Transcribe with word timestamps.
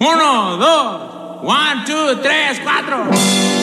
Uno, 0.00 0.56
dos, 0.58 1.42
one, 1.42 1.84
two, 1.84 2.20
tres, 2.22 2.60
cuatro. 2.62 3.57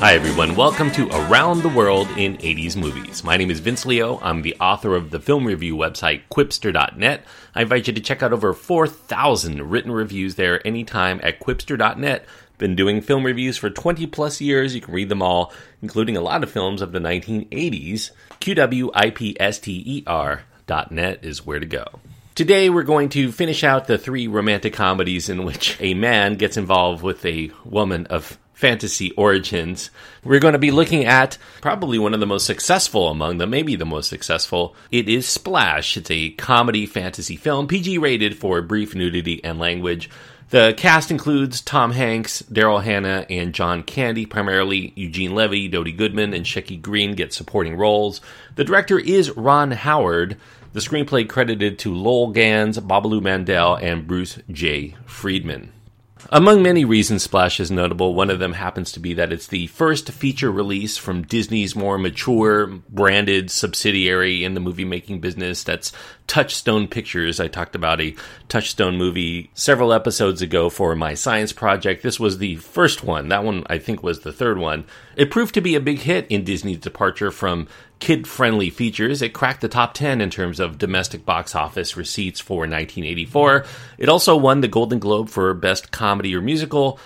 Hi, 0.00 0.14
everyone. 0.14 0.54
Welcome 0.54 0.92
to 0.92 1.08
Around 1.08 1.62
the 1.62 1.68
World 1.68 2.06
in 2.16 2.36
80s 2.36 2.76
Movies. 2.76 3.24
My 3.24 3.36
name 3.36 3.50
is 3.50 3.58
Vince 3.58 3.84
Leo. 3.84 4.20
I'm 4.22 4.42
the 4.42 4.54
author 4.60 4.94
of 4.94 5.10
the 5.10 5.18
film 5.18 5.44
review 5.44 5.74
website, 5.74 6.22
Qwipster.net. 6.30 7.24
I 7.52 7.62
invite 7.62 7.88
you 7.88 7.92
to 7.92 8.00
check 8.00 8.22
out 8.22 8.32
over 8.32 8.52
4,000 8.52 9.68
written 9.68 9.90
reviews 9.90 10.36
there 10.36 10.64
anytime 10.64 11.18
at 11.24 11.40
Qwipster.net. 11.40 12.24
Been 12.58 12.76
doing 12.76 13.00
film 13.00 13.26
reviews 13.26 13.56
for 13.56 13.70
20 13.70 14.06
plus 14.06 14.40
years. 14.40 14.72
You 14.72 14.80
can 14.80 14.94
read 14.94 15.08
them 15.08 15.20
all, 15.20 15.52
including 15.82 16.16
a 16.16 16.20
lot 16.20 16.44
of 16.44 16.50
films 16.52 16.80
of 16.80 16.92
the 16.92 17.00
1980s. 17.00 18.12
QWIPSTER 18.40 20.40
dot 20.68 20.92
net 20.92 21.24
is 21.24 21.44
where 21.44 21.58
to 21.58 21.66
go. 21.66 21.84
Today, 22.36 22.70
we're 22.70 22.84
going 22.84 23.08
to 23.08 23.32
finish 23.32 23.64
out 23.64 23.88
the 23.88 23.98
three 23.98 24.28
romantic 24.28 24.74
comedies 24.74 25.28
in 25.28 25.44
which 25.44 25.76
a 25.80 25.94
man 25.94 26.36
gets 26.36 26.56
involved 26.56 27.02
with 27.02 27.26
a 27.26 27.50
woman 27.64 28.06
of 28.06 28.38
fantasy 28.58 29.12
origins. 29.12 29.88
We're 30.24 30.40
going 30.40 30.54
to 30.54 30.58
be 30.58 30.72
looking 30.72 31.04
at 31.04 31.38
probably 31.60 31.96
one 31.96 32.12
of 32.12 32.18
the 32.18 32.26
most 32.26 32.44
successful 32.44 33.08
among 33.08 33.38
them, 33.38 33.50
maybe 33.50 33.76
the 33.76 33.86
most 33.86 34.10
successful. 34.10 34.74
It 34.90 35.08
is 35.08 35.28
Splash. 35.28 35.96
It's 35.96 36.10
a 36.10 36.30
comedy 36.30 36.84
fantasy 36.84 37.36
film, 37.36 37.68
PG 37.68 37.98
rated 37.98 38.36
for 38.36 38.60
brief 38.60 38.96
nudity 38.96 39.42
and 39.44 39.60
language. 39.60 40.10
The 40.50 40.74
cast 40.76 41.12
includes 41.12 41.60
Tom 41.60 41.92
Hanks, 41.92 42.42
Daryl 42.50 42.82
Hannah, 42.82 43.26
and 43.30 43.54
John 43.54 43.84
Candy. 43.84 44.26
Primarily, 44.26 44.92
Eugene 44.96 45.36
Levy, 45.36 45.68
Dody 45.68 45.92
Goodman, 45.92 46.34
and 46.34 46.44
Shecky 46.44 46.82
Greene 46.82 47.14
get 47.14 47.32
supporting 47.32 47.76
roles. 47.76 48.20
The 48.56 48.64
director 48.64 48.98
is 48.98 49.30
Ron 49.36 49.70
Howard. 49.70 50.36
The 50.72 50.80
screenplay 50.80 51.28
credited 51.28 51.78
to 51.80 51.94
Lowell 51.94 52.32
Ganz, 52.32 52.76
Babaloo 52.80 53.22
Mandel, 53.22 53.76
and 53.76 54.08
Bruce 54.08 54.40
J. 54.50 54.96
Friedman. 55.06 55.72
Among 56.30 56.62
many 56.62 56.84
reasons 56.84 57.22
Splash 57.22 57.58
is 57.60 57.70
notable, 57.70 58.14
one 58.14 58.28
of 58.28 58.38
them 58.38 58.52
happens 58.52 58.92
to 58.92 59.00
be 59.00 59.14
that 59.14 59.32
it's 59.32 59.46
the 59.46 59.68
first 59.68 60.10
feature 60.10 60.50
release 60.50 60.96
from 60.96 61.22
Disney's 61.22 61.74
more 61.74 61.96
mature, 61.96 62.66
branded 62.66 63.50
subsidiary 63.50 64.44
in 64.44 64.54
the 64.54 64.60
movie 64.60 64.84
making 64.84 65.20
business. 65.20 65.62
That's 65.62 65.92
Touchstone 66.26 66.88
Pictures. 66.88 67.40
I 67.40 67.48
talked 67.48 67.74
about 67.74 68.00
a 68.00 68.14
Touchstone 68.48 68.96
movie 68.96 69.50
several 69.54 69.92
episodes 69.92 70.42
ago 70.42 70.68
for 70.68 70.94
my 70.94 71.14
science 71.14 71.52
project. 71.52 72.02
This 72.02 72.20
was 72.20 72.38
the 72.38 72.56
first 72.56 73.02
one. 73.02 73.28
That 73.28 73.44
one, 73.44 73.64
I 73.68 73.78
think, 73.78 74.02
was 74.02 74.20
the 74.20 74.32
third 74.32 74.58
one. 74.58 74.84
It 75.16 75.30
proved 75.30 75.54
to 75.54 75.60
be 75.60 75.74
a 75.74 75.80
big 75.80 76.00
hit 76.00 76.26
in 76.28 76.44
Disney's 76.44 76.78
departure 76.78 77.30
from 77.30 77.68
kid 78.00 78.26
friendly 78.26 78.70
features. 78.70 79.22
It 79.22 79.32
cracked 79.32 79.60
the 79.60 79.68
top 79.68 79.94
10 79.94 80.20
in 80.20 80.30
terms 80.30 80.60
of 80.60 80.78
domestic 80.78 81.24
box 81.24 81.54
office 81.54 81.96
receipts 81.96 82.40
for 82.40 82.58
1984. 82.58 83.64
It 83.98 84.08
also 84.08 84.36
won 84.36 84.60
the 84.60 84.68
Golden 84.68 84.98
Globe 84.98 85.28
for 85.28 85.52
Best 85.54 85.90
Comedy 85.90 86.34
or 86.34 86.40
Musical. 86.40 86.98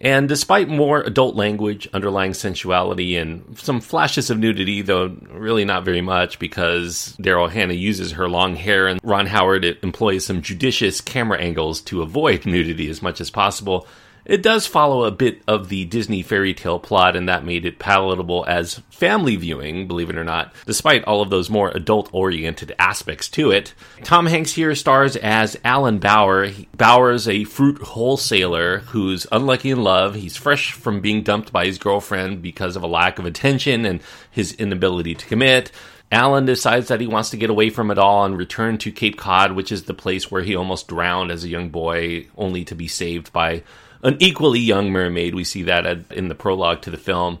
And 0.00 0.28
despite 0.28 0.68
more 0.68 1.00
adult 1.00 1.34
language, 1.34 1.88
underlying 1.92 2.32
sensuality, 2.32 3.16
and 3.16 3.58
some 3.58 3.80
flashes 3.80 4.30
of 4.30 4.38
nudity, 4.38 4.80
though 4.80 5.16
really 5.32 5.64
not 5.64 5.84
very 5.84 6.02
much 6.02 6.38
because 6.38 7.16
Daryl 7.20 7.50
Hannah 7.50 7.74
uses 7.74 8.12
her 8.12 8.28
long 8.28 8.54
hair 8.54 8.86
and 8.86 9.00
Ron 9.02 9.26
Howard 9.26 9.64
employs 9.82 10.24
some 10.24 10.40
judicious 10.40 11.00
camera 11.00 11.40
angles 11.40 11.80
to 11.82 12.02
avoid 12.02 12.46
nudity 12.46 12.88
as 12.88 13.02
much 13.02 13.20
as 13.20 13.30
possible, 13.30 13.88
it 14.28 14.42
does 14.42 14.66
follow 14.66 15.04
a 15.04 15.10
bit 15.10 15.42
of 15.48 15.70
the 15.70 15.86
Disney 15.86 16.22
fairy 16.22 16.54
tale 16.54 16.78
plot, 16.78 17.16
and 17.16 17.28
that 17.28 17.44
made 17.44 17.64
it 17.64 17.78
palatable 17.78 18.44
as 18.46 18.82
family 18.90 19.36
viewing, 19.36 19.88
believe 19.88 20.10
it 20.10 20.18
or 20.18 20.24
not, 20.24 20.52
despite 20.66 21.02
all 21.04 21.22
of 21.22 21.30
those 21.30 21.48
more 21.48 21.70
adult 21.70 22.10
oriented 22.12 22.74
aspects 22.78 23.28
to 23.30 23.50
it. 23.50 23.72
Tom 24.04 24.26
Hanks 24.26 24.52
here 24.52 24.74
stars 24.74 25.16
as 25.16 25.58
Alan 25.64 25.98
Bauer. 25.98 26.50
Bauer's 26.76 27.26
a 27.26 27.44
fruit 27.44 27.80
wholesaler 27.80 28.80
who's 28.80 29.26
unlucky 29.32 29.70
in 29.70 29.82
love. 29.82 30.14
He's 30.14 30.36
fresh 30.36 30.72
from 30.72 31.00
being 31.00 31.22
dumped 31.22 31.50
by 31.50 31.64
his 31.64 31.78
girlfriend 31.78 32.42
because 32.42 32.76
of 32.76 32.82
a 32.82 32.86
lack 32.86 33.18
of 33.18 33.24
attention 33.24 33.86
and 33.86 34.00
his 34.30 34.52
inability 34.52 35.14
to 35.14 35.26
commit. 35.26 35.72
Alan 36.10 36.46
decides 36.46 36.88
that 36.88 37.00
he 37.00 37.06
wants 37.06 37.30
to 37.30 37.36
get 37.36 37.50
away 37.50 37.68
from 37.70 37.90
it 37.90 37.98
all 37.98 38.24
and 38.24 38.36
return 38.36 38.78
to 38.78 38.90
Cape 38.90 39.18
Cod, 39.18 39.52
which 39.52 39.70
is 39.70 39.84
the 39.84 39.94
place 39.94 40.30
where 40.30 40.42
he 40.42 40.56
almost 40.56 40.88
drowned 40.88 41.30
as 41.30 41.44
a 41.44 41.48
young 41.48 41.68
boy, 41.68 42.26
only 42.36 42.64
to 42.64 42.74
be 42.74 42.88
saved 42.88 43.32
by 43.32 43.62
an 44.02 44.16
equally 44.18 44.60
young 44.60 44.90
mermaid. 44.90 45.34
We 45.34 45.44
see 45.44 45.64
that 45.64 46.10
in 46.12 46.28
the 46.28 46.34
prologue 46.34 46.80
to 46.82 46.90
the 46.90 46.96
film. 46.96 47.40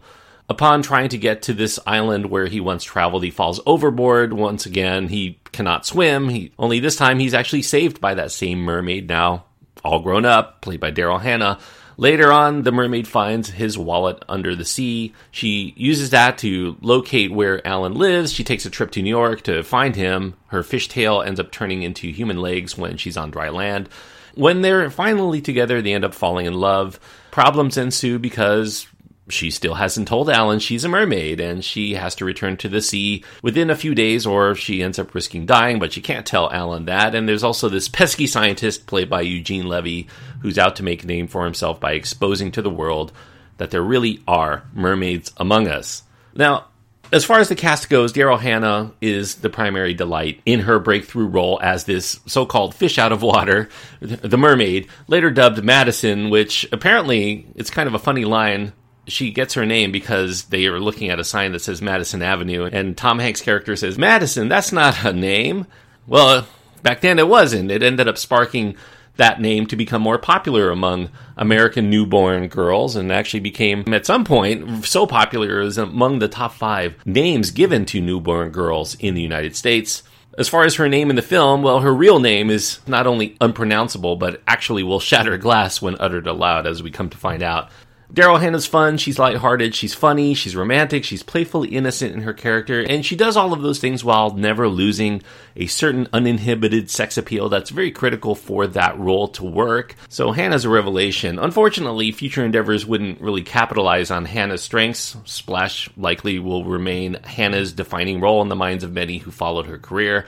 Upon 0.50 0.82
trying 0.82 1.10
to 1.10 1.18
get 1.18 1.42
to 1.42 1.52
this 1.52 1.78
island 1.86 2.26
where 2.26 2.46
he 2.46 2.60
once 2.60 2.84
traveled, 2.84 3.22
he 3.22 3.30
falls 3.30 3.60
overboard. 3.64 4.32
Once 4.32 4.66
again, 4.66 5.08
he 5.08 5.38
cannot 5.52 5.86
swim. 5.86 6.28
He, 6.28 6.52
only 6.58 6.80
this 6.80 6.96
time, 6.96 7.18
he's 7.18 7.34
actually 7.34 7.62
saved 7.62 8.00
by 8.00 8.14
that 8.14 8.32
same 8.32 8.60
mermaid, 8.60 9.08
now 9.08 9.44
all 9.84 10.00
grown 10.00 10.24
up, 10.24 10.60
played 10.60 10.80
by 10.80 10.90
Daryl 10.90 11.20
Hannah. 11.20 11.58
Later 12.00 12.30
on, 12.30 12.62
the 12.62 12.70
mermaid 12.70 13.08
finds 13.08 13.50
his 13.50 13.76
wallet 13.76 14.24
under 14.28 14.54
the 14.54 14.64
sea. 14.64 15.14
She 15.32 15.74
uses 15.76 16.10
that 16.10 16.38
to 16.38 16.76
locate 16.80 17.32
where 17.32 17.66
Alan 17.66 17.94
lives. 17.94 18.32
She 18.32 18.44
takes 18.44 18.64
a 18.64 18.70
trip 18.70 18.92
to 18.92 19.02
New 19.02 19.10
York 19.10 19.42
to 19.42 19.64
find 19.64 19.96
him. 19.96 20.34
Her 20.46 20.62
fishtail 20.62 21.26
ends 21.26 21.40
up 21.40 21.50
turning 21.50 21.82
into 21.82 22.12
human 22.12 22.40
legs 22.40 22.78
when 22.78 22.98
she's 22.98 23.16
on 23.16 23.32
dry 23.32 23.48
land. 23.48 23.88
When 24.36 24.62
they're 24.62 24.88
finally 24.90 25.40
together, 25.40 25.82
they 25.82 25.92
end 25.92 26.04
up 26.04 26.14
falling 26.14 26.46
in 26.46 26.54
love. 26.54 27.00
Problems 27.32 27.76
ensue 27.76 28.20
because 28.20 28.86
she 29.28 29.50
still 29.50 29.74
hasn't 29.74 30.08
told 30.08 30.30
Alan 30.30 30.58
she's 30.58 30.84
a 30.84 30.88
mermaid 30.88 31.40
and 31.40 31.64
she 31.64 31.94
has 31.94 32.14
to 32.16 32.24
return 32.24 32.56
to 32.58 32.68
the 32.68 32.80
sea 32.80 33.24
within 33.42 33.70
a 33.70 33.76
few 33.76 33.94
days 33.94 34.26
or 34.26 34.54
she 34.54 34.82
ends 34.82 34.98
up 34.98 35.14
risking 35.14 35.46
dying, 35.46 35.78
but 35.78 35.92
she 35.92 36.00
can't 36.00 36.26
tell 36.26 36.50
Alan 36.50 36.86
that. 36.86 37.14
And 37.14 37.28
there's 37.28 37.44
also 37.44 37.68
this 37.68 37.88
pesky 37.88 38.26
scientist 38.26 38.86
played 38.86 39.10
by 39.10 39.22
Eugene 39.22 39.66
Levy 39.66 40.08
who's 40.40 40.58
out 40.58 40.76
to 40.76 40.82
make 40.82 41.04
a 41.04 41.06
name 41.06 41.26
for 41.26 41.44
himself 41.44 41.80
by 41.80 41.92
exposing 41.92 42.52
to 42.52 42.62
the 42.62 42.70
world 42.70 43.12
that 43.58 43.70
there 43.70 43.82
really 43.82 44.22
are 44.26 44.64
mermaids 44.72 45.32
among 45.36 45.68
us. 45.68 46.02
Now, 46.34 46.66
as 47.10 47.24
far 47.24 47.38
as 47.38 47.48
the 47.48 47.54
cast 47.54 47.88
goes, 47.88 48.12
Daryl 48.12 48.38
Hannah 48.38 48.92
is 49.00 49.36
the 49.36 49.48
primary 49.48 49.94
delight 49.94 50.40
in 50.44 50.60
her 50.60 50.78
breakthrough 50.78 51.26
role 51.26 51.58
as 51.62 51.84
this 51.84 52.20
so 52.26 52.44
called 52.44 52.74
fish 52.74 52.98
out 52.98 53.12
of 53.12 53.22
water, 53.22 53.68
the 54.00 54.36
mermaid, 54.36 54.88
later 55.06 55.30
dubbed 55.30 55.64
Madison, 55.64 56.28
which 56.30 56.68
apparently 56.70 57.46
it's 57.54 57.70
kind 57.70 57.86
of 57.86 57.94
a 57.94 57.98
funny 57.98 58.24
line. 58.24 58.72
She 59.08 59.30
gets 59.30 59.54
her 59.54 59.66
name 59.66 59.90
because 59.92 60.44
they 60.44 60.66
are 60.66 60.80
looking 60.80 61.10
at 61.10 61.18
a 61.18 61.24
sign 61.24 61.52
that 61.52 61.60
says 61.60 61.82
Madison 61.82 62.22
Avenue, 62.22 62.68
and 62.70 62.96
Tom 62.96 63.18
Hanks' 63.18 63.40
character 63.40 63.74
says, 63.76 63.98
Madison, 63.98 64.48
that's 64.48 64.72
not 64.72 65.04
a 65.04 65.12
name. 65.12 65.66
Well, 66.06 66.46
back 66.82 67.00
then 67.00 67.18
it 67.18 67.28
wasn't. 67.28 67.70
It 67.70 67.82
ended 67.82 68.08
up 68.08 68.18
sparking 68.18 68.76
that 69.16 69.40
name 69.40 69.66
to 69.66 69.76
become 69.76 70.00
more 70.00 70.18
popular 70.18 70.70
among 70.70 71.10
American 71.36 71.90
newborn 71.90 72.48
girls 72.48 72.96
and 72.96 73.10
actually 73.10 73.40
became, 73.40 73.92
at 73.92 74.06
some 74.06 74.24
point, 74.24 74.84
so 74.84 75.06
popular 75.06 75.60
as 75.60 75.76
among 75.76 76.20
the 76.20 76.28
top 76.28 76.52
five 76.52 76.94
names 77.04 77.50
given 77.50 77.84
to 77.86 78.00
newborn 78.00 78.50
girls 78.50 78.94
in 78.94 79.14
the 79.14 79.22
United 79.22 79.56
States. 79.56 80.04
As 80.38 80.48
far 80.48 80.64
as 80.64 80.76
her 80.76 80.88
name 80.88 81.10
in 81.10 81.16
the 81.16 81.22
film, 81.22 81.62
well, 81.62 81.80
her 81.80 81.92
real 81.92 82.20
name 82.20 82.48
is 82.48 82.78
not 82.86 83.08
only 83.08 83.36
unpronounceable, 83.40 84.14
but 84.14 84.40
actually 84.46 84.84
will 84.84 85.00
shatter 85.00 85.36
glass 85.36 85.82
when 85.82 85.96
uttered 85.98 86.28
aloud, 86.28 86.64
as 86.64 86.80
we 86.80 86.92
come 86.92 87.10
to 87.10 87.18
find 87.18 87.42
out. 87.42 87.70
Daryl 88.12 88.40
Hannah's 88.40 88.66
fun, 88.66 88.96
she's 88.96 89.18
lighthearted, 89.18 89.74
she's 89.74 89.92
funny, 89.92 90.32
she's 90.32 90.56
romantic, 90.56 91.04
she's 91.04 91.22
playfully 91.22 91.68
innocent 91.68 92.14
in 92.14 92.22
her 92.22 92.32
character, 92.32 92.80
and 92.80 93.04
she 93.04 93.14
does 93.14 93.36
all 93.36 93.52
of 93.52 93.60
those 93.60 93.80
things 93.80 94.02
while 94.02 94.30
never 94.30 94.66
losing 94.66 95.22
a 95.56 95.66
certain 95.66 96.08
uninhibited 96.12 96.88
sex 96.88 97.18
appeal 97.18 97.50
that's 97.50 97.68
very 97.68 97.90
critical 97.90 98.34
for 98.34 98.66
that 98.66 98.98
role 98.98 99.28
to 99.28 99.44
work. 99.44 99.94
So 100.08 100.32
Hannah's 100.32 100.64
a 100.64 100.70
revelation. 100.70 101.38
Unfortunately, 101.38 102.10
future 102.10 102.44
endeavors 102.44 102.86
wouldn't 102.86 103.20
really 103.20 103.42
capitalize 103.42 104.10
on 104.10 104.24
Hannah's 104.24 104.62
strengths. 104.62 105.16
Splash 105.26 105.90
likely 105.96 106.38
will 106.38 106.64
remain 106.64 107.18
Hannah's 107.24 107.72
defining 107.72 108.20
role 108.20 108.40
in 108.40 108.48
the 108.48 108.56
minds 108.56 108.84
of 108.84 108.92
many 108.92 109.18
who 109.18 109.30
followed 109.30 109.66
her 109.66 109.78
career. 109.78 110.24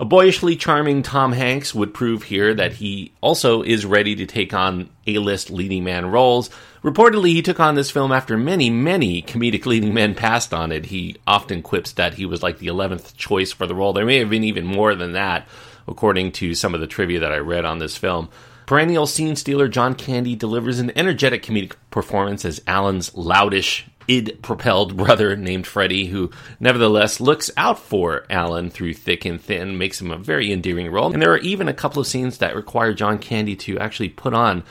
A 0.00 0.04
boyishly 0.06 0.56
charming 0.56 1.02
Tom 1.02 1.32
Hanks 1.32 1.74
would 1.74 1.92
prove 1.92 2.22
here 2.22 2.54
that 2.54 2.72
he 2.72 3.12
also 3.20 3.60
is 3.60 3.84
ready 3.84 4.16
to 4.16 4.24
take 4.24 4.54
on 4.54 4.88
A 5.06 5.18
list 5.18 5.50
leading 5.50 5.84
man 5.84 6.06
roles. 6.06 6.48
Reportedly, 6.82 7.34
he 7.34 7.42
took 7.42 7.60
on 7.60 7.74
this 7.74 7.90
film 7.90 8.10
after 8.10 8.38
many, 8.38 8.70
many 8.70 9.20
comedic 9.20 9.66
leading 9.66 9.92
men 9.92 10.14
passed 10.14 10.54
on 10.54 10.72
it. 10.72 10.86
He 10.86 11.16
often 11.26 11.60
quips 11.60 11.92
that 11.92 12.14
he 12.14 12.24
was 12.24 12.42
like 12.42 12.60
the 12.60 12.68
11th 12.68 13.14
choice 13.18 13.52
for 13.52 13.66
the 13.66 13.74
role. 13.74 13.92
There 13.92 14.06
may 14.06 14.16
have 14.20 14.30
been 14.30 14.42
even 14.42 14.64
more 14.64 14.94
than 14.94 15.12
that, 15.12 15.46
according 15.86 16.32
to 16.32 16.54
some 16.54 16.72
of 16.72 16.80
the 16.80 16.86
trivia 16.86 17.20
that 17.20 17.32
I 17.32 17.36
read 17.36 17.66
on 17.66 17.76
this 17.76 17.98
film. 17.98 18.30
Perennial 18.64 19.06
scene 19.06 19.36
stealer 19.36 19.68
John 19.68 19.94
Candy 19.94 20.34
delivers 20.34 20.78
an 20.78 20.92
energetic 20.96 21.42
comedic 21.42 21.74
performance 21.90 22.46
as 22.46 22.62
Alan's 22.66 23.10
loudish, 23.10 23.82
id 24.08 24.42
propelled 24.42 24.96
brother 24.96 25.36
named 25.36 25.66
Freddie, 25.66 26.06
who 26.06 26.30
nevertheless 26.58 27.20
looks 27.20 27.50
out 27.56 27.78
for 27.78 28.24
Alan 28.30 28.70
through 28.70 28.94
thick 28.94 29.24
and 29.24 29.40
thin, 29.40 29.78
makes 29.78 30.00
him 30.00 30.10
a 30.10 30.18
very 30.18 30.52
endearing 30.52 30.90
role. 30.90 31.12
And 31.12 31.22
there 31.22 31.32
are 31.32 31.38
even 31.38 31.68
a 31.68 31.74
couple 31.74 32.00
of 32.00 32.06
scenes 32.06 32.38
that 32.38 32.56
require 32.56 32.92
John 32.92 33.18
Candy 33.18 33.56
to 33.56 33.78
actually 33.78 34.08
put 34.08 34.34
on 34.34 34.64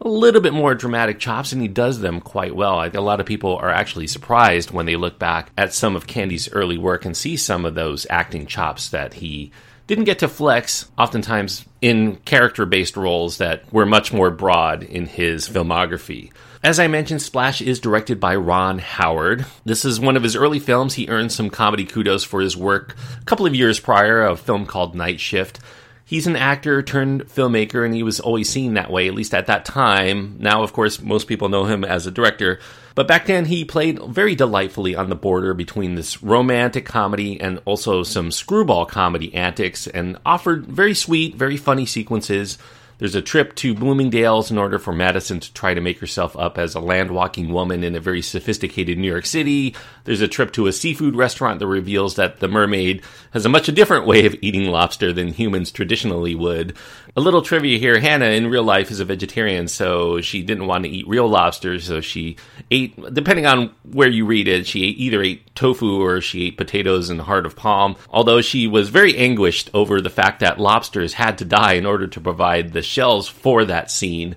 a 0.00 0.08
little 0.08 0.40
bit 0.40 0.52
more 0.52 0.74
dramatic 0.74 1.18
chops, 1.18 1.52
and 1.52 1.62
he 1.62 1.68
does 1.68 2.00
them 2.00 2.20
quite 2.20 2.54
well. 2.54 2.80
A 2.82 3.00
lot 3.00 3.20
of 3.20 3.26
people 3.26 3.56
are 3.56 3.70
actually 3.70 4.06
surprised 4.06 4.70
when 4.70 4.86
they 4.86 4.96
look 4.96 5.18
back 5.18 5.50
at 5.56 5.72
some 5.72 5.96
of 5.96 6.06
Candy's 6.06 6.52
early 6.52 6.76
work 6.76 7.04
and 7.04 7.16
see 7.16 7.36
some 7.36 7.64
of 7.64 7.74
those 7.74 8.06
acting 8.10 8.46
chops 8.46 8.90
that 8.90 9.14
he 9.14 9.50
didn't 9.86 10.04
get 10.04 10.20
to 10.20 10.28
flex, 10.28 10.90
oftentimes 10.96 11.64
in 11.80 12.16
character 12.16 12.64
based 12.66 12.96
roles 12.96 13.38
that 13.38 13.70
were 13.72 13.86
much 13.86 14.12
more 14.12 14.30
broad 14.30 14.82
in 14.82 15.06
his 15.06 15.48
filmography. 15.48 16.32
As 16.62 16.80
I 16.80 16.86
mentioned, 16.86 17.20
Splash 17.20 17.60
is 17.60 17.78
directed 17.78 18.18
by 18.18 18.36
Ron 18.36 18.78
Howard. 18.78 19.44
This 19.66 19.84
is 19.84 20.00
one 20.00 20.16
of 20.16 20.22
his 20.22 20.34
early 20.34 20.58
films. 20.58 20.94
He 20.94 21.08
earned 21.08 21.30
some 21.30 21.50
comedy 21.50 21.84
kudos 21.84 22.24
for 22.24 22.40
his 22.40 22.56
work 22.56 22.96
a 23.20 23.24
couple 23.24 23.44
of 23.44 23.54
years 23.54 23.78
prior, 23.78 24.22
a 24.22 24.34
film 24.34 24.64
called 24.64 24.94
Night 24.94 25.20
Shift. 25.20 25.58
He's 26.06 26.26
an 26.26 26.36
actor 26.36 26.82
turned 26.82 27.24
filmmaker, 27.28 27.84
and 27.84 27.94
he 27.94 28.02
was 28.02 28.20
always 28.20 28.50
seen 28.50 28.74
that 28.74 28.90
way, 28.90 29.08
at 29.08 29.14
least 29.14 29.34
at 29.34 29.46
that 29.46 29.64
time. 29.64 30.36
Now, 30.38 30.62
of 30.62 30.72
course, 30.72 31.00
most 31.00 31.26
people 31.26 31.48
know 31.48 31.64
him 31.64 31.82
as 31.82 32.06
a 32.06 32.10
director. 32.10 32.60
But 32.94 33.08
back 33.08 33.26
then, 33.26 33.46
he 33.46 33.64
played 33.64 34.00
very 34.02 34.34
delightfully 34.34 34.94
on 34.94 35.08
the 35.08 35.16
border 35.16 35.54
between 35.54 35.94
this 35.94 36.22
romantic 36.22 36.84
comedy 36.84 37.40
and 37.40 37.60
also 37.64 38.02
some 38.02 38.30
screwball 38.30 38.84
comedy 38.84 39.34
antics, 39.34 39.86
and 39.86 40.18
offered 40.26 40.66
very 40.66 40.94
sweet, 40.94 41.36
very 41.36 41.56
funny 41.56 41.86
sequences 41.86 42.58
there's 42.98 43.14
a 43.14 43.22
trip 43.22 43.54
to 43.56 43.74
Bloomingdale's 43.74 44.50
in 44.50 44.58
order 44.58 44.78
for 44.78 44.92
Madison 44.92 45.40
to 45.40 45.52
try 45.52 45.74
to 45.74 45.80
make 45.80 45.98
herself 45.98 46.36
up 46.36 46.58
as 46.58 46.74
a 46.74 46.80
land 46.80 47.10
walking 47.10 47.52
woman 47.52 47.82
in 47.82 47.94
a 47.94 48.00
very 48.00 48.22
sophisticated 48.22 48.98
New 48.98 49.10
York 49.10 49.26
City. 49.26 49.74
There's 50.04 50.20
a 50.20 50.28
trip 50.28 50.52
to 50.52 50.66
a 50.66 50.72
seafood 50.72 51.16
restaurant 51.16 51.58
that 51.58 51.66
reveals 51.66 52.14
that 52.16 52.40
the 52.40 52.48
mermaid 52.48 53.02
has 53.32 53.44
a 53.44 53.48
much 53.48 53.66
different 53.66 54.06
way 54.06 54.26
of 54.26 54.36
eating 54.40 54.66
lobster 54.66 55.12
than 55.12 55.28
humans 55.28 55.70
traditionally 55.72 56.34
would. 56.34 56.76
A 57.16 57.20
little 57.20 57.42
trivia 57.42 57.78
here 57.78 58.00
Hannah 58.00 58.26
in 58.26 58.48
real 58.48 58.64
life 58.64 58.90
is 58.90 59.00
a 59.00 59.04
vegetarian, 59.04 59.68
so 59.68 60.20
she 60.20 60.42
didn't 60.42 60.66
want 60.66 60.84
to 60.84 60.90
eat 60.90 61.06
real 61.06 61.28
lobster, 61.28 61.78
so 61.78 62.00
she 62.00 62.36
ate, 62.70 62.96
depending 63.12 63.46
on 63.46 63.72
where 63.84 64.08
you 64.08 64.26
read 64.26 64.48
it, 64.48 64.66
she 64.66 64.80
either 64.80 65.22
ate 65.22 65.54
tofu 65.54 66.02
or 66.02 66.20
she 66.20 66.46
ate 66.46 66.56
potatoes 66.56 67.10
and 67.10 67.20
heart 67.20 67.46
of 67.46 67.56
palm. 67.56 67.96
Although 68.10 68.40
she 68.40 68.66
was 68.66 68.88
very 68.88 69.16
anguished 69.16 69.70
over 69.74 70.00
the 70.00 70.10
fact 70.10 70.40
that 70.40 70.58
lobsters 70.58 71.14
had 71.14 71.38
to 71.38 71.44
die 71.44 71.74
in 71.74 71.86
order 71.86 72.06
to 72.06 72.20
provide 72.20 72.72
the 72.72 72.82
shells 72.84 73.28
for 73.28 73.64
that 73.64 73.90
scene. 73.90 74.36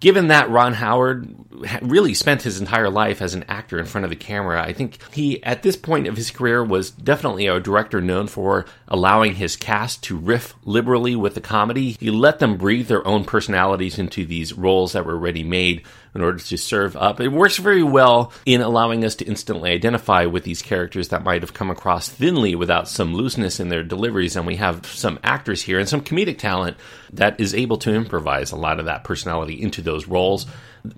Given 0.00 0.28
that 0.28 0.48
Ron 0.48 0.74
Howard 0.74 1.34
really 1.82 2.14
spent 2.14 2.42
his 2.42 2.60
entire 2.60 2.88
life 2.88 3.20
as 3.20 3.34
an 3.34 3.44
actor 3.48 3.80
in 3.80 3.86
front 3.86 4.04
of 4.04 4.10
the 4.10 4.16
camera, 4.16 4.62
I 4.62 4.72
think 4.72 4.98
he, 5.12 5.42
at 5.42 5.64
this 5.64 5.76
point 5.76 6.06
of 6.06 6.16
his 6.16 6.30
career, 6.30 6.62
was 6.62 6.90
definitely 6.90 7.48
a 7.48 7.58
director 7.58 8.00
known 8.00 8.28
for 8.28 8.64
allowing 8.86 9.34
his 9.34 9.56
cast 9.56 10.04
to 10.04 10.16
riff 10.16 10.54
liberally 10.64 11.16
with 11.16 11.34
the 11.34 11.40
comedy. 11.40 11.96
He 11.98 12.12
let 12.12 12.38
them 12.38 12.58
breathe 12.58 12.86
their 12.86 13.04
own 13.04 13.24
personalities 13.24 13.98
into 13.98 14.24
these 14.24 14.52
roles 14.52 14.92
that 14.92 15.04
were 15.04 15.18
ready 15.18 15.42
made 15.42 15.82
in 16.18 16.24
order 16.24 16.38
to 16.38 16.58
serve 16.58 16.96
up. 16.96 17.20
It 17.20 17.28
works 17.28 17.58
very 17.58 17.84
well 17.84 18.32
in 18.44 18.60
allowing 18.60 19.04
us 19.04 19.14
to 19.16 19.24
instantly 19.24 19.70
identify 19.70 20.26
with 20.26 20.42
these 20.42 20.62
characters 20.62 21.10
that 21.10 21.22
might 21.22 21.42
have 21.42 21.54
come 21.54 21.70
across 21.70 22.08
thinly 22.08 22.56
without 22.56 22.88
some 22.88 23.14
looseness 23.14 23.60
in 23.60 23.68
their 23.68 23.84
deliveries. 23.84 24.34
And 24.34 24.44
we 24.44 24.56
have 24.56 24.84
some 24.86 25.20
actors 25.22 25.62
here 25.62 25.78
and 25.78 25.88
some 25.88 26.00
comedic 26.00 26.38
talent 26.38 26.76
that 27.12 27.38
is 27.38 27.54
able 27.54 27.78
to 27.78 27.94
improvise 27.94 28.50
a 28.50 28.56
lot 28.56 28.80
of 28.80 28.86
that 28.86 29.04
personality 29.04 29.62
into 29.62 29.80
those 29.80 30.08
roles. 30.08 30.46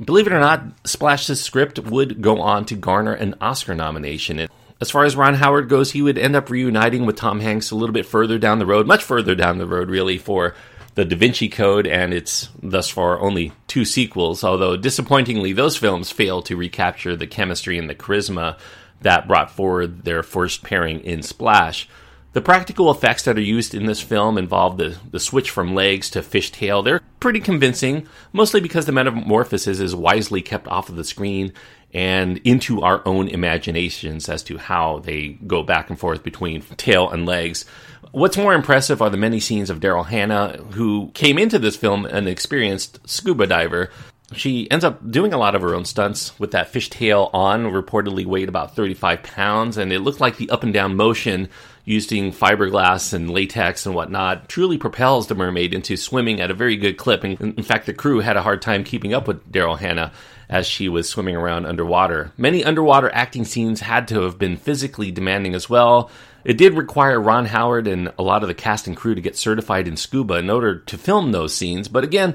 Believe 0.02 0.26
it 0.26 0.32
or 0.32 0.40
not, 0.40 0.62
Splash's 0.84 1.42
script 1.42 1.78
would 1.78 2.22
go 2.22 2.40
on 2.40 2.64
to 2.66 2.74
garner 2.74 3.12
an 3.12 3.34
Oscar 3.42 3.74
nomination. 3.74 4.48
As 4.80 4.90
far 4.90 5.04
as 5.04 5.16
Ron 5.16 5.34
Howard 5.34 5.68
goes, 5.68 5.92
he 5.92 6.00
would 6.00 6.16
end 6.16 6.34
up 6.34 6.48
reuniting 6.48 7.04
with 7.04 7.16
Tom 7.16 7.40
Hanks 7.40 7.70
a 7.70 7.76
little 7.76 7.92
bit 7.92 8.06
further 8.06 8.38
down 8.38 8.58
the 8.58 8.64
road, 8.64 8.86
much 8.86 9.04
further 9.04 9.34
down 9.34 9.58
the 9.58 9.66
road, 9.66 9.90
really, 9.90 10.16
for 10.16 10.54
the 10.94 11.04
Da 11.04 11.16
Vinci 11.16 11.48
Code 11.48 11.86
and 11.86 12.12
its 12.12 12.48
thus 12.62 12.88
far 12.88 13.20
only 13.20 13.52
two 13.66 13.84
sequels, 13.84 14.42
although 14.42 14.76
disappointingly, 14.76 15.52
those 15.52 15.76
films 15.76 16.10
fail 16.10 16.42
to 16.42 16.56
recapture 16.56 17.16
the 17.16 17.26
chemistry 17.26 17.78
and 17.78 17.88
the 17.88 17.94
charisma 17.94 18.58
that 19.00 19.26
brought 19.28 19.50
forward 19.50 20.04
their 20.04 20.22
first 20.22 20.62
pairing 20.62 21.00
in 21.00 21.22
Splash. 21.22 21.88
The 22.32 22.40
practical 22.40 22.92
effects 22.92 23.24
that 23.24 23.36
are 23.36 23.40
used 23.40 23.74
in 23.74 23.86
this 23.86 24.00
film 24.00 24.38
involve 24.38 24.76
the, 24.76 24.96
the 25.10 25.18
switch 25.18 25.50
from 25.50 25.74
legs 25.74 26.10
to 26.10 26.20
fishtail. 26.20 26.84
They're 26.84 27.00
pretty 27.18 27.40
convincing, 27.40 28.06
mostly 28.32 28.60
because 28.60 28.86
the 28.86 28.92
metamorphosis 28.92 29.80
is 29.80 29.96
wisely 29.96 30.40
kept 30.40 30.68
off 30.68 30.88
of 30.88 30.94
the 30.94 31.02
screen 31.02 31.52
and 31.92 32.38
into 32.38 32.82
our 32.82 33.02
own 33.06 33.28
imaginations 33.28 34.28
as 34.28 34.42
to 34.44 34.58
how 34.58 35.00
they 35.00 35.28
go 35.46 35.62
back 35.62 35.90
and 35.90 35.98
forth 35.98 36.22
between 36.22 36.62
tail 36.76 37.10
and 37.10 37.26
legs. 37.26 37.64
What's 38.12 38.36
more 38.36 38.54
impressive 38.54 39.02
are 39.02 39.10
the 39.10 39.16
many 39.16 39.40
scenes 39.40 39.70
of 39.70 39.80
Daryl 39.80 40.06
Hannah, 40.06 40.58
who 40.72 41.10
came 41.14 41.38
into 41.38 41.58
this 41.58 41.76
film 41.76 42.06
an 42.06 42.26
experienced 42.28 42.98
scuba 43.08 43.46
diver. 43.46 43.90
She 44.32 44.70
ends 44.70 44.84
up 44.84 45.10
doing 45.10 45.32
a 45.32 45.38
lot 45.38 45.54
of 45.54 45.62
her 45.62 45.74
own 45.74 45.84
stunts 45.84 46.38
with 46.38 46.52
that 46.52 46.72
fishtail 46.72 47.32
on, 47.34 47.64
reportedly 47.64 48.24
weighed 48.24 48.48
about 48.48 48.76
35 48.76 49.22
pounds, 49.24 49.76
and 49.76 49.92
it 49.92 50.00
looked 50.00 50.20
like 50.20 50.36
the 50.36 50.50
up 50.50 50.62
and 50.62 50.72
down 50.72 50.96
motion 50.96 51.48
using 51.84 52.32
fiberglass 52.32 53.12
and 53.12 53.30
latex 53.30 53.86
and 53.86 53.94
whatnot 53.94 54.48
truly 54.48 54.78
propels 54.78 55.26
the 55.26 55.34
mermaid 55.34 55.74
into 55.74 55.96
swimming 55.96 56.40
at 56.40 56.50
a 56.50 56.54
very 56.54 56.76
good 56.76 56.96
clip. 56.96 57.24
And 57.24 57.40
in 57.40 57.62
fact, 57.62 57.86
the 57.86 57.94
crew 57.94 58.20
had 58.20 58.36
a 58.36 58.42
hard 58.42 58.62
time 58.62 58.84
keeping 58.84 59.14
up 59.14 59.26
with 59.26 59.50
Daryl 59.50 59.78
Hannah 59.78 60.12
as 60.48 60.66
she 60.66 60.88
was 60.88 61.08
swimming 61.08 61.36
around 61.36 61.66
underwater. 61.66 62.32
Many 62.36 62.64
underwater 62.64 63.10
acting 63.14 63.44
scenes 63.44 63.80
had 63.80 64.08
to 64.08 64.22
have 64.22 64.38
been 64.38 64.56
physically 64.56 65.10
demanding 65.10 65.54
as 65.54 65.70
well. 65.70 66.10
It 66.44 66.58
did 66.58 66.74
require 66.74 67.20
Ron 67.20 67.46
Howard 67.46 67.86
and 67.86 68.12
a 68.18 68.22
lot 68.22 68.42
of 68.42 68.48
the 68.48 68.54
cast 68.54 68.86
and 68.86 68.96
crew 68.96 69.14
to 69.14 69.20
get 69.20 69.36
certified 69.36 69.86
in 69.86 69.96
scuba 69.96 70.34
in 70.34 70.50
order 70.50 70.78
to 70.78 70.98
film 70.98 71.32
those 71.32 71.54
scenes, 71.54 71.86
but 71.86 72.02
again, 72.02 72.34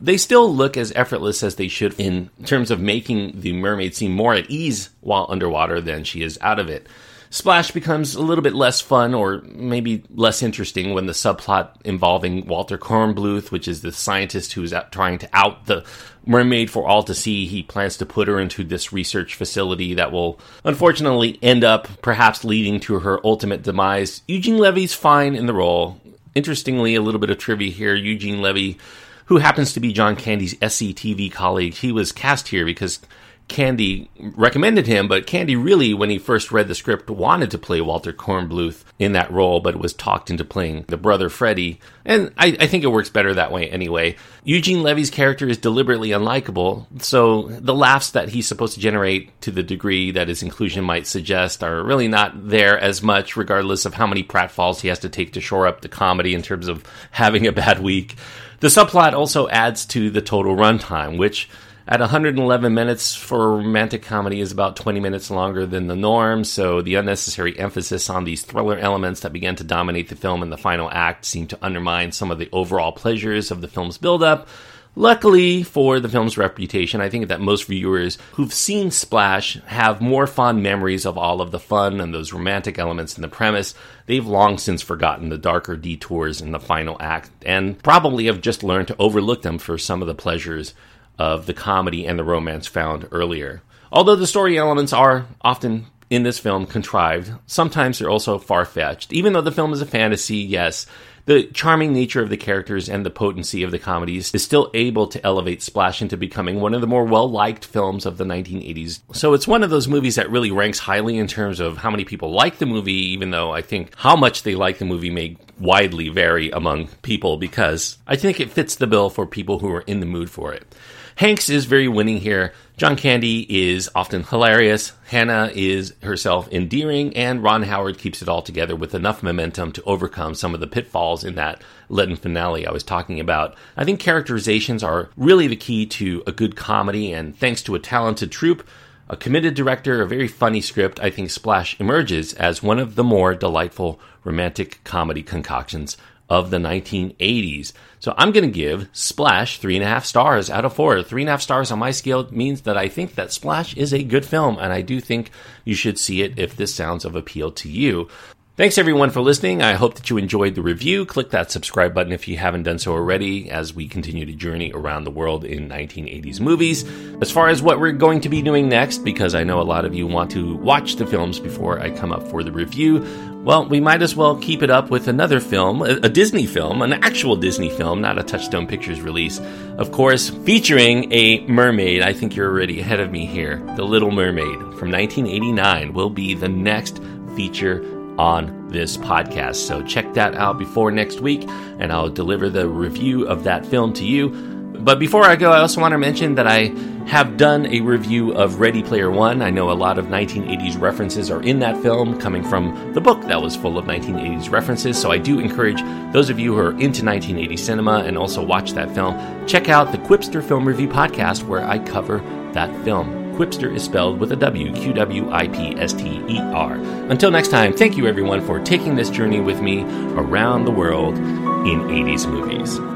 they 0.00 0.16
still 0.16 0.52
look 0.52 0.76
as 0.76 0.92
effortless 0.92 1.42
as 1.42 1.54
they 1.54 1.68
should 1.68 1.98
in 1.98 2.28
terms 2.44 2.70
of 2.70 2.80
making 2.80 3.40
the 3.40 3.52
mermaid 3.52 3.94
seem 3.94 4.12
more 4.12 4.34
at 4.34 4.50
ease 4.50 4.90
while 5.00 5.26
underwater 5.28 5.80
than 5.80 6.04
she 6.04 6.22
is 6.22 6.38
out 6.40 6.58
of 6.58 6.68
it. 6.68 6.86
Splash 7.34 7.72
becomes 7.72 8.14
a 8.14 8.22
little 8.22 8.42
bit 8.42 8.54
less 8.54 8.80
fun 8.80 9.12
or 9.12 9.42
maybe 9.56 10.04
less 10.14 10.40
interesting 10.40 10.94
when 10.94 11.06
the 11.06 11.12
subplot 11.12 11.70
involving 11.84 12.46
Walter 12.46 12.78
Kornbluth, 12.78 13.50
which 13.50 13.66
is 13.66 13.82
the 13.82 13.90
scientist 13.90 14.52
who's 14.52 14.72
out 14.72 14.92
trying 14.92 15.18
to 15.18 15.28
out 15.32 15.66
the 15.66 15.84
mermaid 16.24 16.70
for 16.70 16.86
all 16.86 17.02
to 17.02 17.12
see, 17.12 17.46
he 17.46 17.64
plans 17.64 17.96
to 17.96 18.06
put 18.06 18.28
her 18.28 18.38
into 18.38 18.62
this 18.62 18.92
research 18.92 19.34
facility 19.34 19.94
that 19.94 20.12
will 20.12 20.38
unfortunately 20.62 21.36
end 21.42 21.64
up 21.64 21.88
perhaps 22.02 22.44
leading 22.44 22.78
to 22.78 23.00
her 23.00 23.18
ultimate 23.26 23.64
demise. 23.64 24.20
Eugene 24.28 24.58
Levy's 24.58 24.94
fine 24.94 25.34
in 25.34 25.46
the 25.46 25.54
role. 25.54 26.00
Interestingly, 26.36 26.94
a 26.94 27.02
little 27.02 27.20
bit 27.20 27.30
of 27.30 27.38
trivia 27.38 27.72
here 27.72 27.96
Eugene 27.96 28.42
Levy, 28.42 28.78
who 29.24 29.38
happens 29.38 29.72
to 29.72 29.80
be 29.80 29.92
John 29.92 30.14
Candy's 30.14 30.54
SCTV 30.54 31.32
colleague, 31.32 31.74
he 31.74 31.90
was 31.90 32.12
cast 32.12 32.46
here 32.46 32.64
because 32.64 33.00
Candy 33.46 34.10
recommended 34.18 34.86
him, 34.86 35.06
but 35.06 35.26
Candy 35.26 35.54
really, 35.54 35.92
when 35.92 36.08
he 36.08 36.18
first 36.18 36.50
read 36.50 36.66
the 36.66 36.74
script, 36.74 37.10
wanted 37.10 37.50
to 37.50 37.58
play 37.58 37.80
Walter 37.80 38.12
Kornbluth 38.12 38.84
in 38.98 39.12
that 39.12 39.30
role, 39.30 39.60
but 39.60 39.76
was 39.76 39.92
talked 39.92 40.30
into 40.30 40.44
playing 40.44 40.84
the 40.88 40.96
brother 40.96 41.28
Freddy. 41.28 41.78
And 42.06 42.32
I, 42.38 42.56
I, 42.58 42.66
think 42.66 42.84
it 42.84 42.92
works 42.92 43.10
better 43.10 43.34
that 43.34 43.52
way 43.52 43.68
anyway. 43.68 44.16
Eugene 44.44 44.82
Levy's 44.82 45.10
character 45.10 45.46
is 45.46 45.58
deliberately 45.58 46.08
unlikable, 46.08 46.86
so 47.02 47.48
the 47.48 47.74
laughs 47.74 48.10
that 48.12 48.30
he's 48.30 48.48
supposed 48.48 48.74
to 48.74 48.80
generate 48.80 49.38
to 49.42 49.50
the 49.50 49.62
degree 49.62 50.10
that 50.10 50.28
his 50.28 50.42
inclusion 50.42 50.82
might 50.82 51.06
suggest 51.06 51.62
are 51.62 51.84
really 51.84 52.08
not 52.08 52.48
there 52.48 52.78
as 52.78 53.02
much, 53.02 53.36
regardless 53.36 53.84
of 53.84 53.94
how 53.94 54.06
many 54.06 54.24
pratfalls 54.24 54.80
he 54.80 54.88
has 54.88 54.98
to 55.00 55.10
take 55.10 55.34
to 55.34 55.40
shore 55.40 55.66
up 55.66 55.82
the 55.82 55.88
comedy 55.88 56.34
in 56.34 56.42
terms 56.42 56.66
of 56.66 56.82
having 57.10 57.46
a 57.46 57.52
bad 57.52 57.80
week. 57.80 58.16
The 58.60 58.68
subplot 58.68 59.12
also 59.12 59.48
adds 59.48 59.84
to 59.86 60.08
the 60.08 60.22
total 60.22 60.56
runtime, 60.56 61.18
which 61.18 61.50
at 61.86 62.00
111 62.00 62.72
minutes 62.72 63.14
for 63.14 63.44
a 63.44 63.56
romantic 63.56 64.02
comedy 64.02 64.40
is 64.40 64.50
about 64.50 64.74
20 64.76 65.00
minutes 65.00 65.30
longer 65.30 65.66
than 65.66 65.86
the 65.86 65.96
norm, 65.96 66.42
so 66.42 66.80
the 66.80 66.94
unnecessary 66.94 67.58
emphasis 67.58 68.08
on 68.08 68.24
these 68.24 68.42
thriller 68.42 68.78
elements 68.78 69.20
that 69.20 69.34
began 69.34 69.54
to 69.56 69.64
dominate 69.64 70.08
the 70.08 70.16
film 70.16 70.42
in 70.42 70.48
the 70.48 70.56
final 70.56 70.90
act 70.90 71.26
seemed 71.26 71.50
to 71.50 71.58
undermine 71.60 72.10
some 72.10 72.30
of 72.30 72.38
the 72.38 72.48
overall 72.52 72.92
pleasures 72.92 73.50
of 73.50 73.60
the 73.60 73.68
film's 73.68 73.98
build-up. 73.98 74.48
Luckily 74.96 75.64
for 75.64 75.98
the 75.98 76.08
film's 76.08 76.38
reputation, 76.38 77.00
I 77.00 77.10
think 77.10 77.26
that 77.26 77.40
most 77.40 77.66
viewers 77.66 78.16
who've 78.34 78.54
seen 78.54 78.92
Splash 78.92 79.60
have 79.66 80.00
more 80.00 80.26
fond 80.28 80.62
memories 80.62 81.04
of 81.04 81.18
all 81.18 81.40
of 81.40 81.50
the 81.50 81.58
fun 81.58 82.00
and 82.00 82.14
those 82.14 82.32
romantic 82.32 82.78
elements 82.78 83.16
in 83.16 83.22
the 83.22 83.28
premise. 83.28 83.74
They've 84.06 84.24
long 84.24 84.56
since 84.56 84.82
forgotten 84.82 85.30
the 85.30 85.36
darker 85.36 85.76
detours 85.76 86.40
in 86.40 86.52
the 86.52 86.60
final 86.60 86.96
act 87.00 87.30
and 87.44 87.82
probably 87.82 88.26
have 88.26 88.40
just 88.40 88.62
learned 88.62 88.86
to 88.86 88.96
overlook 88.96 89.42
them 89.42 89.58
for 89.58 89.76
some 89.78 90.00
of 90.00 90.06
the 90.06 90.14
pleasures 90.14 90.74
of 91.18 91.46
the 91.46 91.54
comedy 91.54 92.06
and 92.06 92.18
the 92.18 92.24
romance 92.24 92.66
found 92.66 93.08
earlier. 93.12 93.62
Although 93.92 94.16
the 94.16 94.26
story 94.26 94.58
elements 94.58 94.92
are 94.92 95.26
often 95.42 95.86
in 96.10 96.22
this 96.22 96.38
film 96.38 96.66
contrived, 96.66 97.32
sometimes 97.46 97.98
they're 97.98 98.10
also 98.10 98.38
far 98.38 98.64
fetched. 98.64 99.12
Even 99.12 99.32
though 99.32 99.40
the 99.40 99.52
film 99.52 99.72
is 99.72 99.80
a 99.80 99.86
fantasy, 99.86 100.38
yes, 100.38 100.86
the 101.26 101.44
charming 101.44 101.92
nature 101.92 102.22
of 102.22 102.28
the 102.28 102.36
characters 102.36 102.88
and 102.88 103.04
the 103.04 103.10
potency 103.10 103.62
of 103.62 103.70
the 103.70 103.78
comedies 103.78 104.34
is 104.34 104.44
still 104.44 104.70
able 104.74 105.06
to 105.06 105.24
elevate 105.24 105.62
Splash 105.62 106.02
into 106.02 106.16
becoming 106.16 106.60
one 106.60 106.74
of 106.74 106.80
the 106.80 106.86
more 106.86 107.04
well 107.04 107.30
liked 107.30 107.64
films 107.64 108.04
of 108.04 108.18
the 108.18 108.24
1980s. 108.24 109.00
So 109.12 109.32
it's 109.32 109.48
one 109.48 109.62
of 109.62 109.70
those 109.70 109.88
movies 109.88 110.16
that 110.16 110.30
really 110.30 110.50
ranks 110.50 110.78
highly 110.78 111.16
in 111.16 111.26
terms 111.26 111.60
of 111.60 111.78
how 111.78 111.90
many 111.90 112.04
people 112.04 112.32
like 112.32 112.58
the 112.58 112.66
movie, 112.66 112.92
even 112.92 113.30
though 113.30 113.52
I 113.52 113.62
think 113.62 113.94
how 113.96 114.16
much 114.16 114.42
they 114.42 114.54
like 114.54 114.78
the 114.78 114.84
movie 114.84 115.10
may 115.10 115.36
widely 115.58 116.08
vary 116.10 116.50
among 116.50 116.88
people 117.02 117.36
because 117.36 117.96
I 118.06 118.16
think 118.16 118.38
it 118.38 118.50
fits 118.50 118.76
the 118.76 118.86
bill 118.86 119.08
for 119.08 119.26
people 119.26 119.60
who 119.60 119.72
are 119.72 119.82
in 119.82 120.00
the 120.00 120.06
mood 120.06 120.30
for 120.30 120.52
it. 120.52 120.74
Hanks 121.16 121.48
is 121.48 121.66
very 121.66 121.86
winning 121.86 122.18
here. 122.18 122.52
John 122.76 122.96
Candy 122.96 123.46
is 123.48 123.88
often 123.94 124.24
hilarious. 124.24 124.92
Hannah 125.06 125.52
is 125.54 125.94
herself 126.02 126.52
endearing, 126.52 127.16
and 127.16 127.40
Ron 127.40 127.62
Howard 127.62 127.98
keeps 127.98 128.20
it 128.20 128.28
all 128.28 128.42
together 128.42 128.74
with 128.74 128.96
enough 128.96 129.22
momentum 129.22 129.70
to 129.72 129.82
overcome 129.84 130.34
some 130.34 130.54
of 130.54 130.60
the 130.60 130.66
pitfalls 130.66 131.22
in 131.22 131.36
that 131.36 131.62
leaden 131.88 132.16
finale 132.16 132.66
I 132.66 132.72
was 132.72 132.82
talking 132.82 133.20
about. 133.20 133.54
I 133.76 133.84
think 133.84 134.00
characterizations 134.00 134.82
are 134.82 135.08
really 135.16 135.46
the 135.46 135.54
key 135.54 135.86
to 135.86 136.24
a 136.26 136.32
good 136.32 136.56
comedy, 136.56 137.12
and 137.12 137.38
thanks 137.38 137.62
to 137.62 137.76
a 137.76 137.80
talented 137.80 138.32
troupe, 138.32 138.66
a 139.08 139.16
committed 139.16 139.54
director, 139.54 140.02
a 140.02 140.08
very 140.08 140.26
funny 140.26 140.60
script, 140.60 140.98
I 140.98 141.10
think 141.10 141.30
Splash 141.30 141.78
emerges 141.78 142.32
as 142.32 142.60
one 142.60 142.80
of 142.80 142.96
the 142.96 143.04
more 143.04 143.36
delightful 143.36 144.00
romantic 144.24 144.82
comedy 144.82 145.22
concoctions 145.22 145.96
of 146.28 146.50
the 146.50 146.58
1980s. 146.58 147.72
So 147.98 148.14
I'm 148.16 148.32
going 148.32 148.44
to 148.44 148.50
give 148.50 148.88
Splash 148.92 149.58
three 149.58 149.76
and 149.76 149.84
a 149.84 149.88
half 149.88 150.04
stars 150.04 150.50
out 150.50 150.64
of 150.64 150.74
four. 150.74 151.02
Three 151.02 151.22
and 151.22 151.28
a 151.28 151.32
half 151.32 151.42
stars 151.42 151.70
on 151.70 151.78
my 151.78 151.90
scale 151.90 152.28
means 152.30 152.62
that 152.62 152.76
I 152.76 152.88
think 152.88 153.14
that 153.14 153.32
Splash 153.32 153.76
is 153.76 153.92
a 153.92 154.02
good 154.02 154.24
film, 154.24 154.58
and 154.58 154.72
I 154.72 154.82
do 154.82 155.00
think 155.00 155.30
you 155.64 155.74
should 155.74 155.98
see 155.98 156.22
it 156.22 156.38
if 156.38 156.56
this 156.56 156.74
sounds 156.74 157.04
of 157.04 157.16
appeal 157.16 157.50
to 157.52 157.68
you. 157.68 158.08
Thanks 158.56 158.78
everyone 158.78 159.10
for 159.10 159.20
listening. 159.20 159.62
I 159.62 159.72
hope 159.72 159.96
that 159.96 160.10
you 160.10 160.16
enjoyed 160.16 160.54
the 160.54 160.62
review. 160.62 161.06
Click 161.06 161.30
that 161.30 161.50
subscribe 161.50 161.92
button 161.92 162.12
if 162.12 162.28
you 162.28 162.36
haven't 162.36 162.62
done 162.62 162.78
so 162.78 162.92
already 162.92 163.50
as 163.50 163.74
we 163.74 163.88
continue 163.88 164.24
to 164.24 164.32
journey 164.32 164.70
around 164.72 165.02
the 165.02 165.10
world 165.10 165.44
in 165.44 165.68
1980s 165.68 166.38
movies. 166.38 166.84
As 167.20 167.32
far 167.32 167.48
as 167.48 167.62
what 167.62 167.80
we're 167.80 167.90
going 167.90 168.20
to 168.20 168.28
be 168.28 168.42
doing 168.42 168.68
next, 168.68 168.98
because 168.98 169.34
I 169.34 169.42
know 169.42 169.60
a 169.60 169.62
lot 169.62 169.84
of 169.84 169.92
you 169.92 170.06
want 170.06 170.30
to 170.32 170.54
watch 170.54 170.94
the 170.94 171.06
films 171.06 171.40
before 171.40 171.80
I 171.80 171.90
come 171.90 172.12
up 172.12 172.28
for 172.28 172.44
the 172.44 172.52
review, 172.52 173.04
well, 173.44 173.68
we 173.68 173.78
might 173.78 174.00
as 174.00 174.16
well 174.16 174.36
keep 174.36 174.62
it 174.62 174.70
up 174.70 174.90
with 174.90 175.06
another 175.06 175.38
film, 175.38 175.82
a 175.82 176.08
Disney 176.08 176.46
film, 176.46 176.80
an 176.80 176.94
actual 176.94 177.36
Disney 177.36 177.68
film, 177.68 178.00
not 178.00 178.18
a 178.18 178.22
Touchstone 178.22 178.66
Pictures 178.66 179.02
release. 179.02 179.38
Of 179.76 179.92
course, 179.92 180.30
featuring 180.30 181.12
a 181.12 181.46
mermaid. 181.46 182.00
I 182.00 182.14
think 182.14 182.34
you're 182.34 182.48
already 182.48 182.80
ahead 182.80 183.00
of 183.00 183.10
me 183.10 183.26
here. 183.26 183.62
The 183.76 183.84
Little 183.84 184.10
Mermaid 184.10 184.58
from 184.78 184.90
1989 184.90 185.92
will 185.92 186.10
be 186.10 186.32
the 186.32 186.48
next 186.48 187.02
feature 187.36 187.84
on 188.18 188.68
this 188.68 188.96
podcast. 188.96 189.56
So 189.56 189.82
check 189.82 190.14
that 190.14 190.34
out 190.36 190.58
before 190.58 190.90
next 190.90 191.20
week, 191.20 191.42
and 191.78 191.92
I'll 191.92 192.08
deliver 192.08 192.48
the 192.48 192.68
review 192.68 193.26
of 193.26 193.44
that 193.44 193.66
film 193.66 193.92
to 193.94 194.04
you. 194.04 194.53
But 194.84 194.98
before 194.98 195.24
I 195.24 195.36
go, 195.36 195.50
I 195.50 195.60
also 195.60 195.80
want 195.80 195.92
to 195.92 195.98
mention 195.98 196.34
that 196.34 196.46
I 196.46 196.66
have 197.06 197.38
done 197.38 197.64
a 197.66 197.80
review 197.80 198.32
of 198.34 198.60
Ready 198.60 198.82
Player 198.82 199.10
One. 199.10 199.40
I 199.40 199.48
know 199.48 199.70
a 199.70 199.72
lot 199.72 199.98
of 199.98 200.06
1980s 200.06 200.78
references 200.78 201.30
are 201.30 201.42
in 201.42 201.58
that 201.60 201.80
film, 201.80 202.20
coming 202.20 202.44
from 202.44 202.92
the 202.92 203.00
book 203.00 203.22
that 203.22 203.40
was 203.40 203.56
full 203.56 203.78
of 203.78 203.86
1980s 203.86 204.50
references. 204.50 205.00
So 205.00 205.10
I 205.10 205.16
do 205.16 205.40
encourage 205.40 205.80
those 206.12 206.28
of 206.28 206.38
you 206.38 206.52
who 206.54 206.60
are 206.60 206.78
into 206.78 207.02
1980s 207.02 207.60
cinema 207.60 208.04
and 208.04 208.18
also 208.18 208.44
watch 208.44 208.72
that 208.72 208.94
film, 208.94 209.46
check 209.46 209.70
out 209.70 209.90
the 209.90 209.98
Qwipster 209.98 210.46
Film 210.46 210.68
Review 210.68 210.88
podcast 210.88 211.44
where 211.44 211.64
I 211.64 211.78
cover 211.78 212.18
that 212.52 212.68
film. 212.84 213.24
Qwipster 213.36 213.74
is 213.74 213.82
spelled 213.82 214.20
with 214.20 214.32
a 214.32 214.36
W, 214.36 214.70
Q 214.74 214.92
W 214.92 215.30
I 215.30 215.48
P 215.48 215.74
S 215.76 215.94
T 215.94 216.22
E 216.28 216.38
R. 216.38 216.74
Until 216.74 217.30
next 217.30 217.48
time, 217.48 217.72
thank 217.72 217.96
you 217.96 218.06
everyone 218.06 218.44
for 218.44 218.60
taking 218.60 218.96
this 218.96 219.08
journey 219.08 219.40
with 219.40 219.62
me 219.62 219.82
around 220.12 220.66
the 220.66 220.70
world 220.70 221.16
in 221.16 221.80
80s 221.88 222.30
movies. 222.30 222.93